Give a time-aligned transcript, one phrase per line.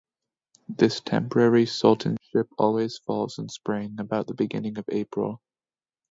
[0.67, 5.43] This temporary sultanship always falls in spring, about the beginning of April.